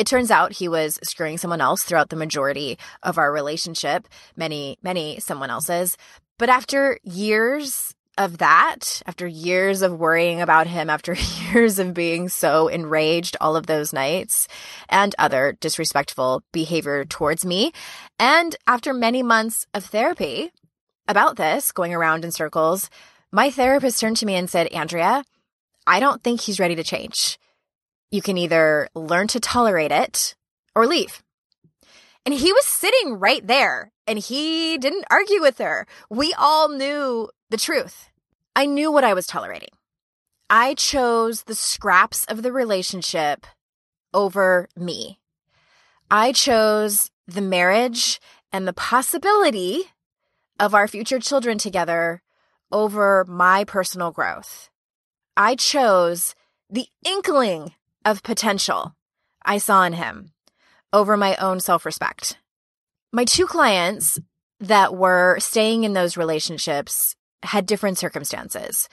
It 0.00 0.06
turns 0.06 0.30
out 0.30 0.54
he 0.54 0.66
was 0.66 0.98
screwing 1.02 1.36
someone 1.36 1.60
else 1.60 1.82
throughout 1.82 2.08
the 2.08 2.16
majority 2.16 2.78
of 3.02 3.18
our 3.18 3.30
relationship, 3.30 4.08
many, 4.34 4.78
many 4.82 5.20
someone 5.20 5.50
else's. 5.50 5.98
But 6.38 6.48
after 6.48 6.98
years 7.04 7.92
of 8.16 8.38
that, 8.38 9.02
after 9.04 9.26
years 9.26 9.82
of 9.82 9.98
worrying 9.98 10.40
about 10.40 10.66
him, 10.66 10.88
after 10.88 11.12
years 11.52 11.78
of 11.78 11.92
being 11.92 12.30
so 12.30 12.68
enraged 12.68 13.36
all 13.42 13.56
of 13.56 13.66
those 13.66 13.92
nights 13.92 14.48
and 14.88 15.14
other 15.18 15.58
disrespectful 15.60 16.44
behavior 16.50 17.04
towards 17.04 17.44
me, 17.44 17.70
and 18.18 18.56
after 18.66 18.94
many 18.94 19.22
months 19.22 19.66
of 19.74 19.84
therapy 19.84 20.50
about 21.08 21.36
this, 21.36 21.72
going 21.72 21.92
around 21.92 22.24
in 22.24 22.32
circles, 22.32 22.88
my 23.30 23.50
therapist 23.50 24.00
turned 24.00 24.16
to 24.16 24.24
me 24.24 24.36
and 24.36 24.48
said, 24.48 24.68
Andrea, 24.68 25.24
I 25.86 26.00
don't 26.00 26.24
think 26.24 26.40
he's 26.40 26.58
ready 26.58 26.76
to 26.76 26.84
change. 26.84 27.38
You 28.10 28.22
can 28.22 28.36
either 28.36 28.88
learn 28.94 29.28
to 29.28 29.40
tolerate 29.40 29.92
it 29.92 30.34
or 30.74 30.86
leave. 30.86 31.22
And 32.26 32.34
he 32.34 32.52
was 32.52 32.66
sitting 32.66 33.14
right 33.14 33.46
there 33.46 33.92
and 34.06 34.18
he 34.18 34.76
didn't 34.78 35.06
argue 35.10 35.40
with 35.40 35.58
her. 35.58 35.86
We 36.10 36.34
all 36.38 36.68
knew 36.68 37.30
the 37.48 37.56
truth. 37.56 38.10
I 38.54 38.66
knew 38.66 38.90
what 38.92 39.04
I 39.04 39.14
was 39.14 39.26
tolerating. 39.26 39.70
I 40.48 40.74
chose 40.74 41.44
the 41.44 41.54
scraps 41.54 42.24
of 42.24 42.42
the 42.42 42.52
relationship 42.52 43.46
over 44.12 44.68
me. 44.76 45.20
I 46.10 46.32
chose 46.32 47.10
the 47.28 47.40
marriage 47.40 48.20
and 48.52 48.66
the 48.66 48.72
possibility 48.72 49.84
of 50.58 50.74
our 50.74 50.88
future 50.88 51.20
children 51.20 51.56
together 51.56 52.22
over 52.72 53.24
my 53.28 53.64
personal 53.64 54.10
growth. 54.10 54.70
I 55.36 55.54
chose 55.54 56.34
the 56.68 56.88
inkling 57.04 57.74
of 58.04 58.22
potential 58.22 58.94
I 59.44 59.58
saw 59.58 59.84
in 59.84 59.94
him 59.94 60.32
over 60.92 61.16
my 61.16 61.36
own 61.36 61.60
self 61.60 61.84
respect. 61.84 62.38
My 63.12 63.24
two 63.24 63.46
clients 63.46 64.18
that 64.60 64.94
were 64.94 65.38
staying 65.40 65.84
in 65.84 65.94
those 65.94 66.16
relationships 66.16 67.16
had 67.42 67.66
different 67.66 67.98
circumstances, 67.98 68.88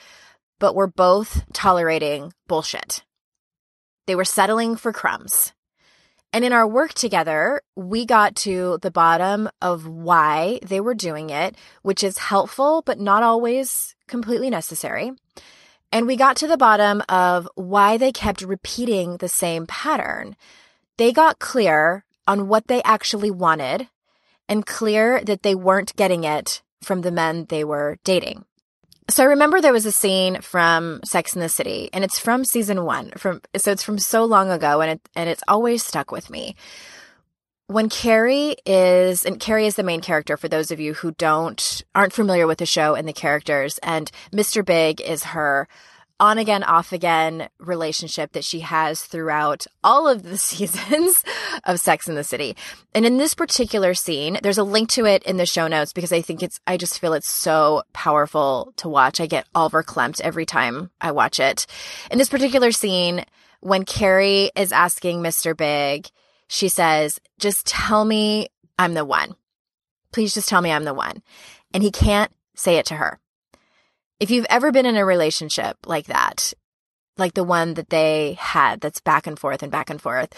but 0.59 0.75
were 0.75 0.87
both 0.87 1.43
tolerating 1.53 2.33
bullshit. 2.47 3.03
They 4.07 4.15
were 4.15 4.25
settling 4.25 4.77
for 4.77 4.93
crumbs. 4.93 5.53
And 6.33 6.43
in 6.43 6.53
our 6.53 6.67
work 6.67 6.93
together, 6.93 7.61
we 7.75 8.05
got 8.05 8.35
to 8.37 8.79
the 8.81 8.91
bottom 8.91 9.49
of 9.61 9.87
why 9.87 10.59
they 10.63 10.81
were 10.81 10.93
doing 10.93 11.29
it, 11.29 11.55
which 11.83 12.03
is 12.03 12.17
helpful, 12.17 12.83
but 12.85 12.99
not 12.99 13.23
always 13.23 13.95
completely 14.07 14.49
necessary. 14.49 15.11
And 15.91 16.05
we 16.05 16.15
got 16.15 16.35
to 16.37 16.47
the 16.47 16.57
bottom 16.57 17.01
of 17.07 17.47
why 17.55 17.97
they 17.97 18.11
kept 18.11 18.41
repeating 18.41 19.17
the 19.17 19.29
same 19.29 19.65
pattern. 19.65 20.35
They 20.97 21.11
got 21.11 21.39
clear 21.39 22.03
on 22.27 22.47
what 22.47 22.67
they 22.67 22.83
actually 22.83 23.31
wanted 23.31 23.87
and 24.49 24.65
clear 24.65 25.21
that 25.23 25.43
they 25.43 25.55
weren't 25.55 25.95
getting 25.95 26.23
it 26.23 26.61
from 26.81 27.01
the 27.01 27.11
men 27.11 27.45
they 27.49 27.63
were 27.63 27.97
dating. 28.03 28.45
So 29.09 29.23
I 29.23 29.27
remember 29.27 29.61
there 29.61 29.73
was 29.73 29.85
a 29.85 29.91
scene 29.91 30.41
from 30.41 30.99
Sex 31.05 31.33
in 31.33 31.39
the 31.39 31.47
City 31.47 31.89
and 31.93 32.03
it's 32.03 32.19
from 32.19 32.43
season 32.43 32.83
1 32.83 33.11
from 33.11 33.41
so 33.55 33.71
it's 33.71 33.83
from 33.83 33.99
so 33.99 34.25
long 34.25 34.51
ago 34.51 34.81
and 34.81 34.91
it 34.91 35.09
and 35.15 35.29
it's 35.29 35.43
always 35.47 35.85
stuck 35.85 36.11
with 36.11 36.29
me. 36.29 36.55
When 37.69 37.89
Carrie 37.89 38.55
is 38.65 39.25
and 39.25 39.41
Carrie 39.41 39.67
is 39.67 39.75
the 39.75 39.83
main 39.83 39.99
character 39.99 40.37
for 40.37 40.47
those 40.47 40.71
of 40.71 40.79
you 40.79 40.93
who 40.93 41.11
don't 41.11 41.83
aren't 41.93 42.13
familiar 42.13 42.47
with 42.47 42.59
the 42.59 42.65
show 42.65 42.95
and 42.95 43.05
the 43.05 43.11
characters 43.11 43.77
and 43.83 44.09
Mr. 44.31 44.63
Big 44.63 45.01
is 45.01 45.25
her 45.25 45.67
on 46.17 46.37
again, 46.37 46.63
off 46.63 46.93
again 46.93 47.49
relationship 47.59 48.31
that 48.31 48.45
she 48.45 48.61
has 48.61 49.03
throughout 49.03 49.67
all 49.83 50.07
of 50.07 50.23
the 50.23 50.37
seasons 50.37 51.21
of 51.65 51.81
Sex 51.81 52.07
in 52.07 52.15
the 52.15 52.23
City. 52.23 52.55
And 52.95 53.05
in 53.05 53.17
this 53.17 53.35
particular 53.35 53.93
scene, 53.93 54.39
there's 54.41 54.57
a 54.57 54.63
link 54.63 54.87
to 54.91 55.05
it 55.05 55.23
in 55.23 55.35
the 55.35 55.45
show 55.45 55.67
notes 55.67 55.91
because 55.91 56.13
I 56.13 56.21
think 56.21 56.41
it's, 56.41 56.61
I 56.65 56.77
just 56.77 56.99
feel 56.99 57.11
it's 57.11 57.29
so 57.29 57.83
powerful 57.91 58.73
to 58.77 58.87
watch. 58.87 59.19
I 59.19 59.27
get 59.27 59.45
all 59.53 59.69
verklempt 59.69 60.21
every 60.21 60.45
time 60.45 60.89
I 61.01 61.11
watch 61.11 61.37
it. 61.37 61.67
In 62.09 62.17
this 62.17 62.29
particular 62.29 62.71
scene, 62.71 63.25
when 63.59 63.83
Carrie 63.83 64.51
is 64.55 64.71
asking 64.71 65.21
Mr. 65.21 65.55
Big, 65.55 66.07
she 66.47 66.69
says, 66.69 67.19
just 67.39 67.65
tell 67.65 68.05
me 68.05 68.47
I'm 68.79 68.93
the 68.93 69.05
one. 69.05 69.35
Please 70.11 70.33
just 70.33 70.49
tell 70.49 70.61
me 70.61 70.71
I'm 70.71 70.85
the 70.85 70.93
one. 70.93 71.21
And 71.73 71.83
he 71.83 71.91
can't 71.91 72.31
say 72.55 72.77
it 72.77 72.85
to 72.87 72.95
her. 72.95 73.19
If 74.19 74.31
you've 74.31 74.47
ever 74.49 74.71
been 74.71 74.85
in 74.85 74.97
a 74.97 75.05
relationship 75.05 75.77
like 75.85 76.07
that, 76.07 76.53
like 77.17 77.33
the 77.33 77.43
one 77.43 77.75
that 77.75 77.89
they 77.89 78.37
had 78.39 78.81
that's 78.81 79.01
back 79.01 79.27
and 79.27 79.37
forth 79.37 79.61
and 79.61 79.71
back 79.71 79.89
and 79.89 80.01
forth, 80.01 80.33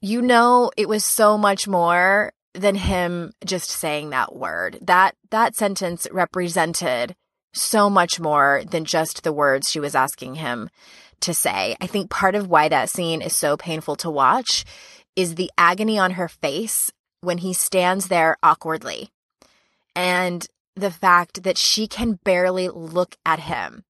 you 0.00 0.22
know 0.22 0.70
it 0.76 0.88
was 0.88 1.04
so 1.04 1.36
much 1.36 1.66
more 1.66 2.32
than 2.54 2.74
him 2.74 3.32
just 3.44 3.70
saying 3.70 4.10
that 4.10 4.34
word. 4.34 4.78
That 4.82 5.14
that 5.30 5.56
sentence 5.56 6.06
represented 6.10 7.14
so 7.52 7.88
much 7.88 8.20
more 8.20 8.62
than 8.70 8.84
just 8.84 9.22
the 9.22 9.32
words 9.32 9.70
she 9.70 9.80
was 9.80 9.94
asking 9.94 10.36
him 10.36 10.70
to 11.20 11.34
say. 11.34 11.76
I 11.80 11.86
think 11.86 12.10
part 12.10 12.34
of 12.34 12.48
why 12.48 12.68
that 12.68 12.90
scene 12.90 13.22
is 13.22 13.36
so 13.36 13.56
painful 13.56 13.96
to 13.96 14.10
watch 14.10 14.64
is 15.18 15.34
the 15.34 15.50
agony 15.58 15.98
on 15.98 16.12
her 16.12 16.28
face 16.28 16.92
when 17.22 17.38
he 17.38 17.52
stands 17.52 18.06
there 18.06 18.36
awkwardly. 18.40 19.10
And 19.96 20.46
the 20.76 20.92
fact 20.92 21.42
that 21.42 21.58
she 21.58 21.88
can 21.88 22.20
barely 22.22 22.68
look 22.68 23.16
at 23.26 23.40
him. 23.40 23.82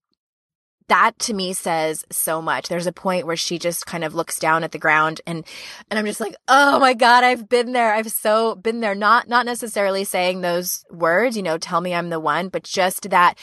That 0.88 1.18
to 1.18 1.34
me 1.34 1.52
says 1.52 2.06
so 2.10 2.40
much. 2.40 2.68
There's 2.68 2.86
a 2.86 2.92
point 2.92 3.26
where 3.26 3.36
she 3.36 3.58
just 3.58 3.84
kind 3.84 4.04
of 4.04 4.14
looks 4.14 4.38
down 4.38 4.64
at 4.64 4.72
the 4.72 4.78
ground 4.78 5.20
and 5.26 5.44
and 5.90 5.98
I'm 5.98 6.06
just 6.06 6.18
like, 6.18 6.34
"Oh 6.48 6.78
my 6.78 6.94
god, 6.94 7.24
I've 7.24 7.46
been 7.46 7.72
there. 7.72 7.92
I've 7.92 8.10
so 8.10 8.54
been 8.54 8.80
there." 8.80 8.94
Not 8.94 9.28
not 9.28 9.44
necessarily 9.44 10.04
saying 10.04 10.40
those 10.40 10.86
words, 10.90 11.36
you 11.36 11.42
know, 11.42 11.58
tell 11.58 11.82
me 11.82 11.94
I'm 11.94 12.08
the 12.08 12.18
one, 12.18 12.48
but 12.48 12.62
just 12.62 13.10
that 13.10 13.36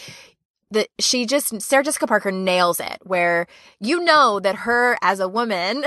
that 0.71 0.87
she 0.99 1.25
just 1.25 1.61
Sarah 1.61 1.83
Jessica 1.83 2.07
Parker 2.07 2.31
nails 2.31 2.79
it 2.79 2.99
where 3.03 3.47
you 3.79 4.03
know 4.03 4.39
that 4.39 4.55
her 4.55 4.97
as 5.01 5.19
a 5.19 5.29
woman 5.29 5.83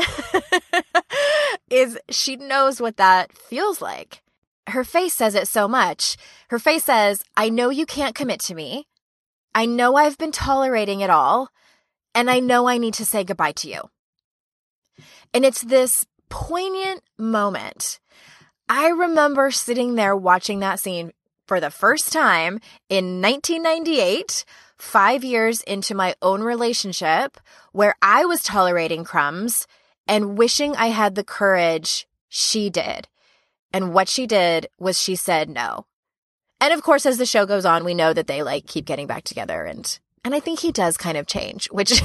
is 1.70 1.98
she 2.10 2.36
knows 2.36 2.80
what 2.80 2.96
that 2.96 3.32
feels 3.36 3.80
like 3.80 4.22
her 4.70 4.84
face 4.84 5.14
says 5.14 5.34
it 5.34 5.48
so 5.48 5.66
much. 5.66 6.16
Her 6.50 6.58
face 6.58 6.84
says, 6.84 7.22
I 7.36 7.48
know 7.48 7.70
you 7.70 7.86
can't 7.86 8.14
commit 8.14 8.40
to 8.40 8.54
me. 8.54 8.86
I 9.54 9.66
know 9.66 9.96
I've 9.96 10.18
been 10.18 10.32
tolerating 10.32 11.00
it 11.00 11.10
all. 11.10 11.48
And 12.14 12.30
I 12.30 12.40
know 12.40 12.68
I 12.68 12.78
need 12.78 12.94
to 12.94 13.04
say 13.04 13.24
goodbye 13.24 13.52
to 13.52 13.68
you. 13.68 13.80
And 15.32 15.44
it's 15.44 15.62
this 15.62 16.04
poignant 16.28 17.02
moment. 17.18 18.00
I 18.68 18.88
remember 18.88 19.50
sitting 19.50 19.94
there 19.94 20.16
watching 20.16 20.60
that 20.60 20.80
scene 20.80 21.12
for 21.46 21.60
the 21.60 21.70
first 21.70 22.12
time 22.12 22.60
in 22.88 23.22
1998, 23.22 24.44
five 24.76 25.24
years 25.24 25.62
into 25.62 25.94
my 25.94 26.14
own 26.20 26.42
relationship, 26.42 27.38
where 27.72 27.94
I 28.02 28.26
was 28.26 28.42
tolerating 28.42 29.04
crumbs 29.04 29.66
and 30.08 30.38
wishing 30.38 30.74
I 30.74 30.86
had 30.86 31.14
the 31.14 31.22
courage 31.22 32.08
she 32.28 32.70
did. 32.70 33.06
And 33.72 33.92
what 33.92 34.08
she 34.08 34.26
did 34.26 34.66
was 34.78 35.00
she 35.00 35.14
said 35.14 35.50
no. 35.50 35.86
And 36.60 36.72
of 36.72 36.82
course, 36.82 37.06
as 37.06 37.18
the 37.18 37.26
show 37.26 37.46
goes 37.46 37.64
on, 37.64 37.84
we 37.84 37.94
know 37.94 38.12
that 38.12 38.26
they 38.26 38.42
like 38.42 38.66
keep 38.66 38.86
getting 38.86 39.06
back 39.06 39.24
together 39.24 39.64
and, 39.64 39.98
and 40.24 40.34
I 40.34 40.40
think 40.40 40.60
he 40.60 40.72
does 40.72 40.96
kind 40.96 41.16
of 41.16 41.26
change, 41.26 41.68
which 41.70 42.02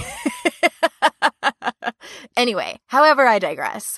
anyway, 2.38 2.80
however, 2.88 3.26
I 3.26 3.40
digress. 3.40 3.98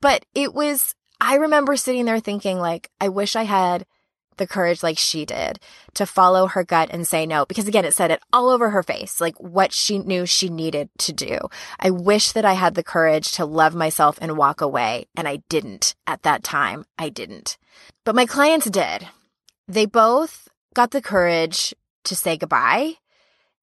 But 0.00 0.24
it 0.34 0.54
was, 0.54 0.94
I 1.20 1.36
remember 1.36 1.76
sitting 1.76 2.06
there 2.06 2.20
thinking 2.20 2.58
like, 2.58 2.90
I 3.00 3.08
wish 3.08 3.36
I 3.36 3.42
had 3.42 3.84
the 4.36 4.46
courage 4.46 4.82
like 4.82 4.98
she 4.98 5.24
did 5.24 5.58
to 5.94 6.06
follow 6.06 6.46
her 6.46 6.64
gut 6.64 6.88
and 6.90 7.06
say 7.06 7.26
no. 7.26 7.44
Because 7.46 7.68
again, 7.68 7.84
it 7.84 7.94
said 7.94 8.10
it 8.10 8.22
all 8.32 8.48
over 8.48 8.70
her 8.70 8.82
face, 8.82 9.20
like 9.20 9.38
what 9.38 9.72
she 9.72 9.98
knew 9.98 10.26
she 10.26 10.48
needed 10.48 10.88
to 10.98 11.12
do. 11.12 11.38
I 11.78 11.90
wish 11.90 12.32
that 12.32 12.44
I 12.44 12.54
had 12.54 12.74
the 12.74 12.82
courage 12.82 13.32
to 13.32 13.44
love 13.44 13.74
myself 13.74 14.18
and 14.20 14.36
walk 14.36 14.60
away. 14.60 15.06
And 15.16 15.28
I 15.28 15.42
didn't 15.48 15.94
at 16.06 16.22
that 16.22 16.42
time. 16.42 16.84
I 16.98 17.08
didn't. 17.08 17.58
But 18.04 18.14
my 18.14 18.26
clients 18.26 18.68
did. 18.68 19.08
They 19.68 19.86
both 19.86 20.48
got 20.74 20.90
the 20.90 21.02
courage 21.02 21.74
to 22.04 22.16
say 22.16 22.36
goodbye 22.36 22.94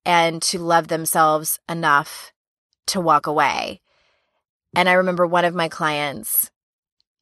and 0.06 0.42
to 0.42 0.60
love 0.60 0.88
themselves 0.88 1.60
enough 1.68 2.32
to 2.88 3.02
walk 3.02 3.28
away. 3.28 3.82
And 4.76 4.88
I 4.88 4.94
remember 4.94 5.26
one 5.26 5.46
of 5.46 5.56
my 5.56 5.70
clients, 5.70 6.52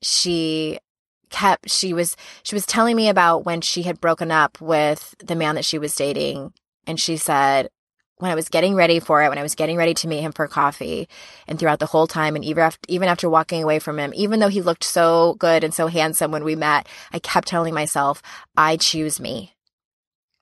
she 0.01 0.79
kept 1.29 1.69
she 1.69 1.93
was 1.93 2.15
she 2.43 2.55
was 2.55 2.65
telling 2.65 2.95
me 2.95 3.09
about 3.09 3.45
when 3.45 3.61
she 3.61 3.83
had 3.83 4.01
broken 4.01 4.31
up 4.31 4.59
with 4.61 5.15
the 5.19 5.35
man 5.35 5.55
that 5.55 5.65
she 5.65 5.77
was 5.77 5.95
dating 5.95 6.53
and 6.87 6.99
she 6.99 7.17
said 7.17 7.69
when 8.17 8.31
I 8.31 8.35
was 8.35 8.49
getting 8.49 8.75
ready 8.75 8.99
for 8.99 9.23
it, 9.23 9.29
when 9.29 9.37
I 9.37 9.43
was 9.43 9.55
getting 9.55 9.75
ready 9.75 9.93
to 9.95 10.07
meet 10.07 10.21
him 10.21 10.31
for 10.31 10.47
coffee, 10.47 11.09
and 11.47 11.59
throughout 11.59 11.79
the 11.79 11.85
whole 11.85 12.07
time, 12.07 12.35
and 12.35 12.45
even 12.45 12.63
after, 12.63 12.79
even 12.87 13.09
after 13.09 13.29
walking 13.29 13.61
away 13.61 13.79
from 13.79 13.99
him, 13.99 14.13
even 14.15 14.39
though 14.39 14.47
he 14.47 14.61
looked 14.61 14.85
so 14.85 15.35
good 15.37 15.63
and 15.63 15.73
so 15.73 15.87
handsome 15.87 16.31
when 16.31 16.43
we 16.43 16.55
met, 16.55 16.87
I 17.11 17.19
kept 17.19 17.47
telling 17.47 17.73
myself, 17.73 18.21
I 18.55 18.77
choose 18.77 19.19
me. 19.19 19.53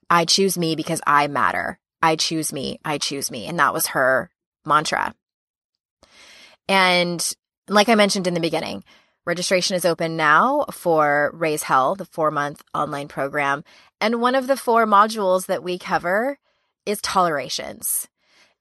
I 0.08 0.24
choose 0.24 0.56
me 0.56 0.76
because 0.76 1.00
I 1.06 1.26
matter. 1.26 1.80
I 2.00 2.16
choose 2.16 2.52
me. 2.52 2.78
I 2.84 2.98
choose 2.98 3.30
me. 3.30 3.46
And 3.46 3.58
that 3.58 3.72
was 3.72 3.88
her 3.88 4.30
mantra. 4.64 5.14
And 6.68 7.34
like 7.68 7.88
I 7.88 7.94
mentioned 7.94 8.26
in 8.26 8.34
the 8.34 8.40
beginning, 8.40 8.84
Registration 9.26 9.74
is 9.74 9.86
open 9.86 10.16
now 10.16 10.66
for 10.70 11.30
Raise 11.32 11.62
Hell, 11.62 11.94
the 11.94 12.04
four 12.04 12.30
month 12.30 12.62
online 12.74 13.08
program. 13.08 13.64
And 13.98 14.20
one 14.20 14.34
of 14.34 14.46
the 14.46 14.56
four 14.56 14.86
modules 14.86 15.46
that 15.46 15.62
we 15.62 15.78
cover 15.78 16.38
is 16.84 17.00
tolerations. 17.00 18.06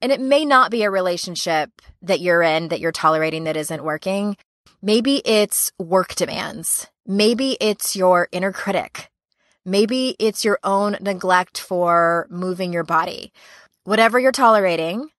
And 0.02 0.10
it 0.12 0.22
may 0.22 0.46
not 0.46 0.72
be 0.72 0.84
a 0.84 0.90
relationship 0.90 1.82
that 2.02 2.22
you're 2.22 2.42
in 2.42 2.70
that 2.70 2.80
you're 2.80 2.94
tolerating 2.94 3.44
that 3.44 3.58
isn't 3.58 3.84
working. 3.84 4.38
Maybe 4.82 5.22
it's 5.26 5.72
work 5.78 6.16
demands. 6.16 6.88
Maybe 7.06 7.58
it's 7.60 7.96
your 7.96 8.30
inner 8.32 8.54
critic. 8.54 9.10
Maybe 9.66 10.16
it's 10.18 10.46
your 10.46 10.60
own 10.64 10.96
neglect 11.02 11.60
for 11.60 12.28
moving 12.30 12.72
your 12.72 12.84
body. 12.86 13.34
Whatever 13.84 14.18
you're 14.18 14.32
tolerating, 14.32 15.10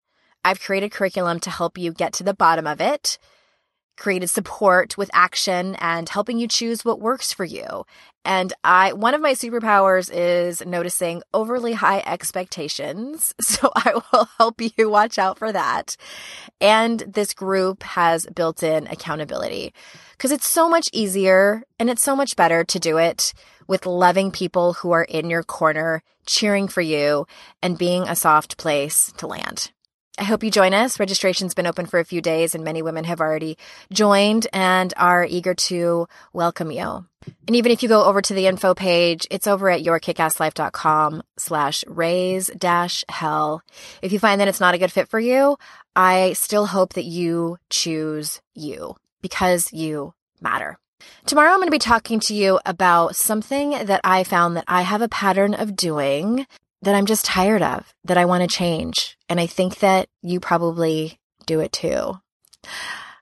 I've 0.42 0.60
created 0.60 0.92
curriculum 0.92 1.40
to 1.40 1.50
help 1.50 1.76
you 1.76 1.92
get 1.92 2.14
to 2.14 2.24
the 2.24 2.34
bottom 2.34 2.66
of 2.66 2.80
it 2.80 3.18
created 3.96 4.28
support 4.28 4.96
with 4.98 5.10
action 5.12 5.76
and 5.76 6.08
helping 6.08 6.38
you 6.38 6.48
choose 6.48 6.84
what 6.84 7.00
works 7.00 7.32
for 7.32 7.44
you. 7.44 7.84
And 8.24 8.52
I, 8.64 8.94
one 8.94 9.14
of 9.14 9.20
my 9.20 9.32
superpowers 9.34 10.10
is 10.12 10.64
noticing 10.64 11.22
overly 11.34 11.74
high 11.74 12.02
expectations. 12.06 13.34
So 13.44 13.70
I 13.76 13.94
will 14.12 14.28
help 14.36 14.60
you 14.60 14.90
watch 14.90 15.16
out 15.16 15.38
for 15.38 15.52
that. 15.52 15.96
And 16.60 17.00
this 17.00 17.34
group 17.34 17.82
has 17.84 18.26
built 18.34 18.62
in 18.62 18.88
accountability 18.88 19.72
because 20.12 20.32
it's 20.32 20.48
so 20.48 20.68
much 20.68 20.88
easier 20.92 21.62
and 21.78 21.88
it's 21.88 22.02
so 22.02 22.16
much 22.16 22.34
better 22.34 22.64
to 22.64 22.78
do 22.80 22.98
it 22.98 23.32
with 23.68 23.86
loving 23.86 24.32
people 24.32 24.72
who 24.74 24.90
are 24.90 25.04
in 25.04 25.30
your 25.30 25.44
corner, 25.44 26.02
cheering 26.26 26.66
for 26.66 26.80
you 26.80 27.26
and 27.62 27.78
being 27.78 28.08
a 28.08 28.16
soft 28.16 28.56
place 28.58 29.12
to 29.18 29.26
land. 29.26 29.70
I 30.16 30.22
hope 30.22 30.44
you 30.44 30.50
join 30.50 30.74
us. 30.74 31.00
Registration's 31.00 31.54
been 31.54 31.66
open 31.66 31.86
for 31.86 31.98
a 31.98 32.04
few 32.04 32.20
days 32.20 32.54
and 32.54 32.62
many 32.62 32.82
women 32.82 33.02
have 33.04 33.20
already 33.20 33.58
joined 33.92 34.46
and 34.52 34.94
are 34.96 35.26
eager 35.28 35.54
to 35.54 36.06
welcome 36.32 36.70
you. 36.70 37.04
And 37.46 37.56
even 37.56 37.72
if 37.72 37.82
you 37.82 37.88
go 37.88 38.04
over 38.04 38.22
to 38.22 38.34
the 38.34 38.46
info 38.46 38.74
page, 38.74 39.26
it's 39.30 39.48
over 39.48 39.68
at 39.68 39.82
yourkickasslife.com 39.82 41.22
slash 41.36 41.84
raise 41.88 42.46
dash 42.56 43.04
hell. 43.08 43.62
If 44.02 44.12
you 44.12 44.20
find 44.20 44.40
that 44.40 44.48
it's 44.48 44.60
not 44.60 44.74
a 44.74 44.78
good 44.78 44.92
fit 44.92 45.08
for 45.08 45.18
you, 45.18 45.56
I 45.96 46.34
still 46.34 46.66
hope 46.66 46.92
that 46.92 47.04
you 47.04 47.58
choose 47.68 48.40
you 48.54 48.94
because 49.20 49.72
you 49.72 50.14
matter. 50.40 50.78
Tomorrow 51.26 51.50
I'm 51.50 51.58
going 51.58 51.66
to 51.66 51.72
be 51.72 51.78
talking 51.78 52.20
to 52.20 52.34
you 52.34 52.60
about 52.64 53.16
something 53.16 53.70
that 53.70 54.00
I 54.04 54.24
found 54.24 54.56
that 54.56 54.64
I 54.68 54.82
have 54.82 55.02
a 55.02 55.08
pattern 55.08 55.54
of 55.54 55.74
doing 55.74 56.46
that 56.84 56.94
I'm 56.94 57.06
just 57.06 57.24
tired 57.24 57.62
of, 57.62 57.92
that 58.04 58.16
I 58.16 58.24
want 58.24 58.42
to 58.42 58.56
change. 58.56 59.16
And 59.28 59.40
I 59.40 59.46
think 59.46 59.78
that 59.80 60.08
you 60.22 60.40
probably 60.40 61.18
do 61.46 61.60
it 61.60 61.72
too. 61.72 62.18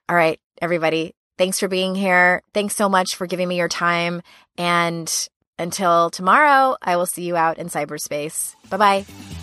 All 0.09 0.15
right, 0.15 0.39
everybody. 0.61 1.15
Thanks 1.37 1.59
for 1.59 1.67
being 1.67 1.95
here. 1.95 2.41
Thanks 2.53 2.75
so 2.75 2.87
much 2.87 3.15
for 3.15 3.25
giving 3.25 3.47
me 3.47 3.57
your 3.57 3.67
time. 3.67 4.21
And 4.57 5.11
until 5.57 6.09
tomorrow, 6.09 6.77
I 6.81 6.97
will 6.97 7.05
see 7.05 7.23
you 7.23 7.35
out 7.35 7.57
in 7.57 7.67
cyberspace. 7.67 8.55
Bye 8.69 8.77
bye. 8.77 9.42